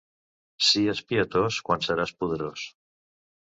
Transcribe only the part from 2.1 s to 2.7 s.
poderós.